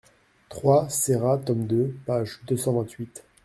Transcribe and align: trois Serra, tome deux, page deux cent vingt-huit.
trois 0.49 0.89
Serra, 0.89 1.37
tome 1.37 1.67
deux, 1.67 1.95
page 2.07 2.39
deux 2.47 2.57
cent 2.57 2.73
vingt-huit. 2.73 3.23